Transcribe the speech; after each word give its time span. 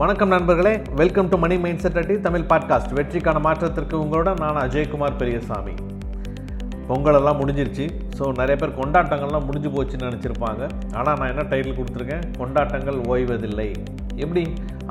வணக்கம் 0.00 0.28
நண்பர்களே. 0.28 0.82
Welcome 0.94 1.28
to 1.28 1.36
money 1.36 1.58
mind 1.58 1.78
set 1.78 1.96
அட்டி 1.96 2.20
தமிழ் 2.20 2.40
பாட்காஸ்ட் 2.40 2.90
வெற்றிக்கான 2.94 3.40
மாற்றத்திற்கு 3.40 3.96
உங்களோட 3.96 4.38
நான் 4.38 4.68
அஜயகுமார் 4.68 5.16
பெரியசாமி. 5.16 5.74
பொங்கலெல்லாம் 6.88 7.38
முடிஞ்சிருச்சு. 7.40 7.90
ஸோ 8.18 8.26
நிறைய 8.36 8.56
பேர் 8.56 8.78
கொண்டாட்டங்கள்லாம் 8.78 9.44
முடிஞ்சு 9.44 9.68
போச்சுன்னு 9.68 10.08
நினச்சிருப்பாங்க. 10.08 10.68
ஆனால் 10.92 11.18
நான் 11.18 11.28
என்ன 11.28 11.42
டைட்டில் 11.42 11.78
கொடுத்துருக்கேன்? 11.78 12.22
கொண்டாட்டங்கள் 12.38 12.94
ஓய்வதில்லை. 12.94 13.72
எப்படி? 14.24 14.42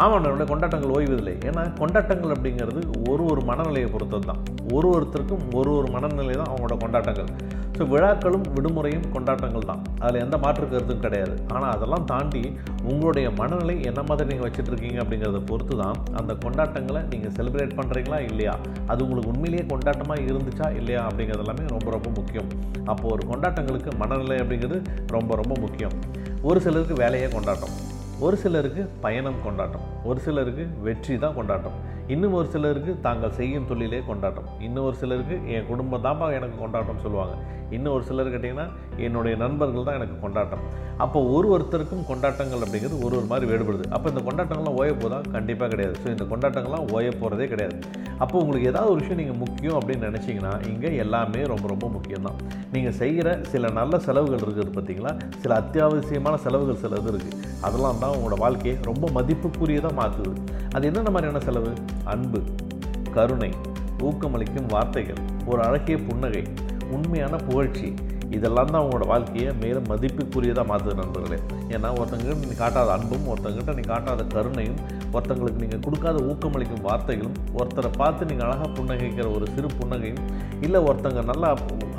ஆமாம் 0.03 0.21
நம்மளுடைய 0.23 0.47
கொண்டாட்டங்கள் 0.51 0.93
ஓய்வதில்லை. 0.97 1.35
ஏன்னா 1.49 1.61
கொண்டாட்டங்கள் 1.81 2.33
அப்படிங்கிறது 2.35 2.81
ஒரு 3.11 3.23
ஒரு 3.31 3.41
மனநிலையை 3.49 3.89
பொறுத்தது 3.93 4.25
தான் 4.31 4.41
ஒரு 4.75 4.87
ஒருத்தருக்கும் 4.95 5.43
ஒரு 5.59 5.69
ஒரு 5.79 5.87
மனநிலை 5.95 6.33
தான் 6.39 6.49
அவங்களோட 6.51 6.75
கொண்டாட்டங்கள். 6.83 7.29
ஸோ 7.77 7.85
விழாக்களும் 7.91 8.45
விடுமுறையும் 8.55 9.07
கொண்டாட்டங்கள் 9.13 9.67
தான். 9.69 9.81
அதில் 10.03 10.21
எந்த 10.25 10.35
மாற்று 10.43 10.65
கருத்தும் 10.73 11.01
கிடையாது. 11.05 11.33
ஆனால் 11.53 11.71
அதெல்லாம் 11.75 12.05
தாண்டி 12.11 12.43
உங்களுடைய 12.91 13.27
மனநிலை 13.39 13.75
என்ன 13.89 14.01
மாதிரி 14.09 14.29
நீங்கள் 14.31 14.47
வச்சுட்ருக்கீங்க 14.47 14.99
அப்படிங்கிறத 15.03 15.41
பொறுத்து 15.49 15.75
தான் 15.83 15.97
அந்த 16.19 16.31
கொண்டாட்டங்களை 16.43 17.01
நீங்கள் 17.13 17.33
செலிப்ரேட் 17.37 17.75
பண்ணுறீங்களா 17.79 18.19
இல்லையா? 18.29 18.53
அது 18.91 19.03
உங்களுக்கு 19.05 19.33
உண்மையிலேயே 19.33 19.65
கொண்டாட்டமாக 19.73 20.27
இருந்துச்சா 20.29 20.69
இல்லையா 20.81 21.01
அப்படிங்கிறது 21.09 21.45
எல்லாமே 21.45 21.65
ரொம்ப 21.75 21.89
ரொம்ப 21.97 22.11
முக்கியம். 22.19 22.49
அப்போது 22.91 23.13
ஒரு 23.15 23.25
கொண்டாட்டங்களுக்கு 23.33 23.91
மனநிலை 24.03 24.39
அப்படிங்கிறது 24.43 24.79
ரொம்ப 25.17 25.35
ரொம்ப 25.41 25.55
முக்கியம். 25.65 25.97
ஒரு 26.49 26.59
சிலருக்கு 26.67 26.97
வேலையே 27.03 27.29
கொண்டாட்டம். 27.35 27.75
ஒரு 28.19 28.35
சிலருக்கு 28.41 28.81
பயணம் 29.01 29.39
கொண்டாட்டம் 29.43 29.85
ஒரு 30.03 30.19
சிலருக்கு 30.19 30.67
வெற்றி 30.81 31.17
தான் 31.17 31.35
கொண்டாட்டம். 31.35 31.77
இன்னும் 32.13 32.35
ஒரு 32.39 32.47
சிலருக்கு 32.53 32.91
தாங்கள் 33.05 33.35
செய்யும் 33.37 33.67
தொழிலே 33.69 33.99
கொண்டாட்டம். 34.09 34.47
இன்னும் 34.65 34.85
ஒரு 34.87 34.95
சிலருக்கு 35.01 35.35
என் 35.53 35.67
குடும்பம் 35.69 36.03
தான்ப்பா 36.03 36.25
எனக்கு 36.37 36.57
கொண்டாட்டம் 36.63 37.03
சொல்லுவாங்க. 37.05 37.35
இன்னும் 37.75 37.93
ஒரு 37.93 38.03
சிலர் 38.09 38.31
கேட்டிங்கன்னா 38.33 38.65
என்னுடைய 39.05 39.35
நண்பர்கள் 39.43 39.87
தான் 39.87 39.97
எனக்கு 39.99 40.15
கொண்டாட்டம். 40.23 40.63
அப்போ 41.03 41.19
ஒரு 41.35 41.47
ஒருத்தருக்கும் 41.53 42.03
கொண்டாட்டங்கள் 42.09 42.63
அப்படிங்கிறது 42.65 42.97
ஒரு 43.05 43.15
ஒரு 43.19 43.27
மாதிரி 43.31 43.45
வேறுபடுது. 43.51 43.85
அப்போ 43.95 44.07
இந்த 44.11 44.21
கொண்டாட்டங்கள்லாம் 44.27 44.77
ஓய 44.81 44.91
போதா? 45.03 45.19
கண்டிப்பாக 45.35 45.69
கிடையாது. 45.73 45.95
ஸோ 46.03 46.07
இந்த 46.15 46.25
கொண்டாட்டங்கள்லாம் 46.33 46.85
ஓய 46.95 47.07
போகிறதே 47.21 47.47
கிடையாது. 47.53 47.77
அப்போ 48.23 48.35
உங்களுக்கு 48.41 48.69
ஏதாவது 48.71 48.91
ஒரு 48.93 49.01
விஷயம் 49.01 49.21
நீங்கள் 49.21 49.39
முக்கியம் 49.43 49.77
அப்படின்னு 49.79 50.09
நினச்சிங்கன்னா 50.09 50.53
இங்கே 50.71 50.91
எல்லாமே 51.05 51.41
ரொம்ப 51.53 51.65
ரொம்ப 51.73 51.87
முக்கியம் 51.95 52.27
தான் 52.27 52.37
நீங்கள் 52.75 52.95
செய்கிற 53.01 53.27
சில 53.53 53.71
நல்ல 53.79 53.99
செலவுகள் 54.07 54.45
இருக்குது 54.45 54.75
பார்த்தீங்களா? 54.77 55.13
சில 55.43 55.51
அத்தியாவசியமான 55.63 56.37
செலவுகள் 56.45 56.81
சில 56.83 57.01
இது 57.01 57.11
இருக்குது 57.13 57.41
அதெல்லாம் 57.67 57.99
தான் 58.03 58.15
உங்களோட 58.17 58.37
வாழ்க்கையை 58.45 58.77
ரொம்ப 58.91 59.09
மதிப்புக்குரியதாக 59.17 59.95
மாற்றுது 60.01 60.33
அது 60.75 60.87
என்னென்ன 60.89 61.11
மாதிரியான 61.15 61.41
செலவு? 61.47 61.71
அன்பு 62.13 62.39
கருணை 63.15 63.51
ஊக்கமளிக்கும் 64.07 64.71
வார்த்தைகள் 64.73 65.21
ஒரு 65.51 65.61
அழகிய 65.67 65.97
புன்னகை 66.07 66.43
உண்மையான 66.95 67.35
புகழ்ச்சி. 67.47 67.87
இதெல்லாம் 68.35 68.71
தான் 68.73 68.83
உங்களோட 68.83 69.05
வாழ்க்கையை 69.11 69.49
மேலும் 69.61 69.87
மதிப்புக்குரியதாக 69.91 70.65
மாற்றுது 70.69 70.95
நண்பர்களே. 71.01 71.37
ஏன்னா 71.75 71.89
ஒருத்தங்கிட்ட 71.99 72.35
நீ 72.49 72.55
காட்டாத 72.61 72.89
அன்பும் 72.95 73.27
ஒருத்தங்கிட்ட 73.31 73.73
நீ 73.79 73.83
காட்டாத 73.91 74.25
கருணையும் 74.33 74.79
ஒருத்தங்களுக்கு 75.15 75.61
நீங்கள் 75.63 75.83
கொடுக்காத 75.85 76.17
ஊக்கமளிக்கும் 76.31 76.83
வார்த்தைகளும் 76.87 77.37
ஒருத்தரை 77.59 77.91
பார்த்து 78.01 78.29
நீங்கள் 78.31 78.47
அழகாக 78.47 78.69
புன்னகைக்கிற 78.77 79.27
ஒரு 79.37 79.47
சிறு 79.55 79.69
புன்னகையும் 79.79 80.23
இல்லை 80.67 80.81
ஒருத்தங்க 80.89 81.23
நல்லா 81.31 81.49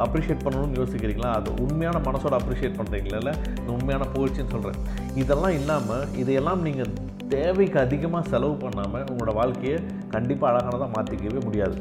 அப்ரிஷியேட் 0.06 0.44
பண்ணணும்னு 0.46 0.80
யோசிக்கிறீங்களா? 0.82 1.30
அது 1.38 1.50
உண்மையான 1.66 2.00
மனசோட 2.08 2.34
அப்ரிஷியேட் 2.40 2.78
பண்ணுறீங்களா 2.80 3.20
இல்லை 3.22 3.34
உண்மையான 3.76 4.06
புகழ்ச்சின்னு 4.16 4.54
சொல்கிறேன் 4.56 4.80
இதெல்லாம் 5.22 5.56
இல்லாமல் 5.60 6.06
இதையெல்லாம் 6.22 6.64
நீங்கள் 6.68 6.92
தேவைக்கு 7.28 7.78
அதிகமாக 7.80 8.28
செலவு 8.28 8.54
பண்ணாமல் 8.54 9.06
உங்களோட 9.12 9.32
வாழ்க்கையை 9.34 9.78
கண்டிப்பாக 10.08 10.50
அழகானதாக 10.50 10.90
மாற்றிக்கவே 10.96 11.40
முடியாது. 11.44 11.76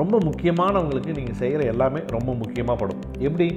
ரொம்ப 0.00 0.18
முக்கியமானவங்களுக்கு 0.18 1.16
நீங்கள் 1.18 1.38
செய்கிற 1.42 1.64
எல்லாமே 1.64 2.00
ரொம்ப 2.16 2.34
முக்கியமாக 2.34 2.76
படும். 2.80 3.00
எப்படி? 3.28 3.48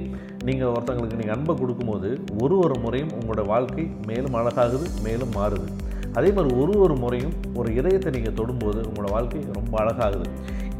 நீங்கள் 0.44 0.68
ஒருத்தங்களுக்கு 0.68 1.18
நீங்கள் 1.20 1.36
அன்பை 1.36 1.54
கொடுக்கும்போது 1.54 2.08
ஒரு 2.42 2.58
ஒரு 2.58 2.76
முறையும் 2.80 3.12
உங்களோட 3.18 3.44
வாழ்க்கை 3.46 3.84
மேலும் 4.06 4.34
அழகாகுது 4.34 4.88
மேலும் 5.02 5.34
மாறுது. 5.36 5.68
அதே 6.12 6.30
மாதிரி 6.32 6.54
ஒரு 6.62 6.74
ஒரு 6.78 6.94
முறையும் 6.94 7.32
ஒரு 7.54 7.68
இதயத்தை 7.74 8.10
நீங்கள் 8.12 8.36
தொடும்போது 8.40 8.80
உங்களோட 8.90 9.10
வாழ்க்கை 9.10 9.40
ரொம்ப 9.52 9.74
அழகாகுது. 9.84 10.26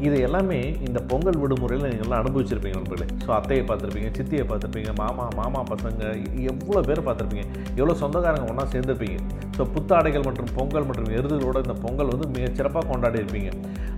இது 0.07 0.15
எல்லாமே 0.27 0.57
இந்த 0.87 0.99
பொங்கல் 1.09 1.39
விடுமுறையில் 1.41 1.85
நீங்கள் 1.89 2.05
எல்லாம் 2.05 2.21
அனுபவிச்சிருப்பீங்க 2.23 2.77
நண்பர்களே. 2.79 3.07
ஸோ 3.25 3.29
அத்தையை 3.37 3.63
பார்த்துருப்பீங்க 3.69 4.09
சித்தியை 4.17 4.43
பார்த்துருப்பீங்க 4.49 4.91
மாமா 5.01 5.25
மாமா 5.39 5.61
பசங்க 5.71 6.03
எவ்வளோ 6.51 6.81
பேர் 6.89 7.01
பார்த்துருப்பீங்க. 7.07 7.45
எவ்வளோ 7.79 7.95
சொந்தக்காரங்க 8.01 8.47
ஒன்றா 8.51 8.65
சேர்ந்துருப்பீங்க. 8.73 9.17
ஸோ 9.57 9.63
புத்தாடைகள் 9.75 10.25
மற்றும் 10.27 10.49
பொங்கல் 10.57 10.87
மற்றும் 10.89 11.11
எருதுகளோட 11.17 11.57
இந்த 11.65 11.75
பொங்கல் 11.85 12.11
வந்து 12.13 12.27
மிக 12.35 12.49
சிறப்பாக 12.59 12.85
கொண்டாடி 12.91 13.19
இருப்பீங்க 13.23 13.51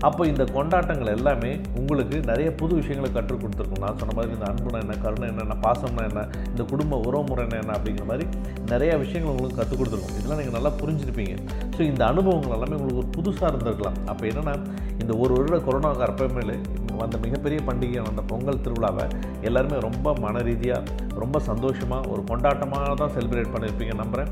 அப்போ 0.07 0.21
இந்த 0.31 0.43
கொண்டாட்டங்கள் 0.55 1.13
எல்லாமே 1.17 1.51
உங்களுக்கு 1.79 2.17
நிறைய 2.31 2.49
புது 2.59 2.73
விஷயங்களை 2.79 3.09
கற்றுக் 3.15 3.41
கொடுத்துருக்கும். 3.43 3.83
நான் 3.85 3.97
சொன்ன 4.01 4.15
மாதிரி 4.17 4.35
இந்த 4.37 4.45
அன்புனா 4.49 4.81
என்ன 4.85 4.97
கருணை 5.05 5.27
என்னென்ன 5.31 5.55
பாசம்னா 5.65 6.03
என்ன 6.09 6.25
இந்த 6.51 6.63
குடும்ப 6.71 6.99
உறவுமுறை 7.07 7.45
என்ன 7.61 7.73
அப்படிங்கிற 7.77 8.05
மாதிரி 8.11 8.27
நிறைய 8.73 8.91
விஷயங்கள் 9.03 9.33
உங்களுக்கு 9.33 9.59
கற்றுக் 9.61 9.81
கொடுத்துருக்கும். 9.81 10.17
இதெல்லாம் 10.19 10.41
நீங்கள் 10.41 10.57
நல்லா 10.59 10.73
புரிஞ்சிருப்பீங்க. 10.81 11.35
ஸோ 11.77 11.81
இந்த 11.81 12.03
அனுபவங்கள் 12.11 12.55
எல்லாமே 12.55 12.77
உங்களுக்கு 12.79 13.01
ஒரு 13.03 13.11
புதுசாக 13.17 13.49
இருந்திருக்கலாம். 13.51 13.97
அப்போ 14.05 14.23
என்னென்னா 14.27 14.53
இந்த 15.01 15.11
ஒரு 15.23 15.31
வருட 15.37 15.57
கொரோனாவுக்கு 15.67 16.05
அற்பமேலே 16.07 16.57
அந்த 17.05 17.17
மிகப்பெரிய 17.23 17.59
பண்டிகையான 17.65 18.09
அந்த 18.11 18.23
பொங்கல் 18.31 18.61
திருவிழாவை 18.65 19.03
எல்லாருமே 19.47 19.79
ரொம்ப 19.87 20.13
மன 20.23 20.41
ரீதியாக 20.47 20.93
ரொம்ப 21.23 21.39
சந்தோஷமாக 21.49 22.09
ஒரு 22.13 22.21
கொண்டாட்டமாக 22.31 22.95
தான் 23.01 23.13
செலிப்ரேட் 23.17 23.53
பண்ணியிருப்பீங்க 23.55 23.95
நம்புகிறேன் 24.03 24.31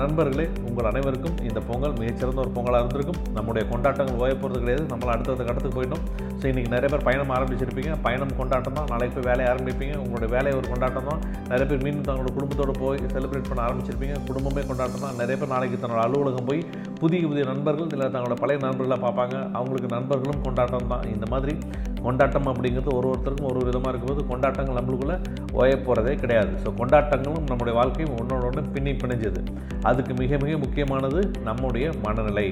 நண்பர்களே 0.00 0.44
உங்கள் 0.68 0.88
அனைவருக்கும் 0.88 1.36
இந்த 1.48 1.60
பொங்கல் 1.68 1.94
மிகச்சிறந்த 1.98 2.40
ஒரு 2.44 2.50
பொங்கலாக 2.56 2.80
இருந்திருக்கும். 2.82 3.20
நம்முடைய 3.36 3.62
கொண்டாட்டங்கள் 3.72 4.18
ஓய 4.22 4.32
போகிறது 4.40 4.60
கிடையாது. 4.62 4.84
நம்மளை 4.92 5.10
அடுத்தடுத்த 5.14 5.44
கட்டத்துக்கு 5.48 5.78
போயிட்டோம். 5.78 6.02
ஸோ 6.40 6.44
இன்றைக்கி 6.50 6.70
நிறைய 6.74 6.88
பேர் 6.92 7.04
பயணம் 7.08 7.32
ஆரம்பிச்சிருப்பீங்க. 7.36 7.92
பயணம் 8.06 8.34
கொண்டாட்டம் 8.40 8.76
தான். 8.78 8.88
நாளைக்கு 8.92 9.14
போய் 9.16 9.28
வேலையை 9.30 9.46
ஆரம்பிப்பீங்க. 9.52 9.94
உங்களுடைய 10.04 10.30
வேலையை 10.34 10.54
ஒரு 10.60 10.66
கொண்டாட்டம் 10.72 11.08
தான். 11.10 11.22
நிறைய 11.52 11.66
பேர் 11.70 11.84
மீண்டும் 11.86 12.06
தங்களோட 12.08 12.32
குடும்பத்தோடு 12.38 12.74
போய் 12.82 13.00
செலிப்ரேட் 13.14 13.48
பண்ண 13.50 13.62
ஆரம்பிச்சிருப்பீங்க. 13.68 14.18
குடும்பமே 14.28 14.64
கொண்டாட்டம் 14.70 15.06
தான். 15.06 15.16
நிறைய 15.22 15.36
பேர் 15.42 15.54
நாளைக்கு 15.54 15.80
தன்னோட 15.84 16.02
அலுவலகம் 16.06 16.48
போய் 16.50 16.62
புதிய 17.02 17.22
புதிய 17.32 17.46
நண்பர்கள் 17.52 17.92
இல்லை 17.94 18.08
தங்களோட 18.16 18.36
பழைய 18.42 18.60
நண்பர்களாக 18.66 19.00
பார்ப்பாங்க. 19.06 19.36
அவங்களுக்கு 19.60 19.90
நண்பர்களும் 19.96 20.44
கொண்டாட்டம் 20.48 20.92
தான். 20.94 21.06
இந்த 21.14 21.28
மாதிரி 21.34 21.54
கொண்டாட்டம் 22.04 22.48
அப்படிங்கிறது 22.50 22.90
ஒரு 22.98 23.06
ஒருத்தருக்கும் 23.10 23.48
ஒரு 23.50 23.60
விதமாக 23.68 23.90
இருக்கும்போது 23.92 24.22
கொண்டாட்டங்கள் 24.30 24.78
நம்மளுக்குள்ளே 24.78 25.16
ஓய 25.58 25.70
போகிறதே 25.86 26.14
கிடையாது. 26.22 26.52
ஸோ 26.64 26.70
கொண்டாட்டங்களும் 26.80 27.46
நம்முடைய 27.50 27.74
வாழ்க்கையும் 27.80 28.16
ஒன்றோட 28.20 28.42
ஒன்று 28.50 28.62
பின்னி 28.74 28.92
பிணைஞ்சது. 29.02 29.42
அதுக்கு 29.90 30.12
மிக 30.22 30.38
மிக 30.44 30.52
முக்கியமானது 30.64 31.22
நம்முடைய 31.48 31.86
மனநிலை. 32.06 32.46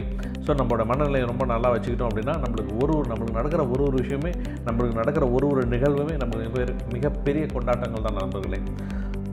ஸோ 0.46 0.50
நம்மளோட 0.60 0.84
மனநிலையை 0.92 1.26
ரொம்ப 1.32 1.44
நல்லா 1.52 1.68
வச்சுக்கிட்டோம் 1.74 2.10
அப்படின்னா 2.10 2.36
நம்மளுக்கு 2.44 2.72
ஒரு 2.84 2.94
ஒரு 2.98 3.06
நம்மளுக்கு 3.12 3.38
நடக்கிற 3.41 3.64
ஒரு 3.74 3.82
ஒரு 3.88 3.96
விஷயமே 4.02 4.32
நம்மளுக்கு 4.68 5.00
நடக்கிற 5.00 5.26
ஒரு 5.36 5.46
ஒரு 5.52 5.64
நிகழ்வுமே 5.74 6.16
நம்மளுக்கு 6.22 6.64
மிகப்பெரிய 6.96 7.44
கொண்டாட்டங்கள் 7.54 8.06
தான் 8.08 8.18
நண்பர்களே. 8.22 8.60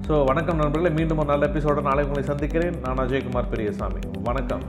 ஸோ 0.08 0.16
வணக்கம் 0.30 0.62
நண்பர்களே. 0.64 0.94
மீண்டும் 1.00 1.20
ஒரு 1.24 1.32
நல்ல 1.34 1.50
எபிசோட 1.52 1.82
நாளை 1.90 2.04
உங்களை 2.08 2.24
சந்திக்கிறேன். 2.32 2.78
நான் 2.86 3.02
அஜயகுமார் 3.06 3.52
பெரியசாமி. 3.56 4.04
வணக்கம். 4.30 4.64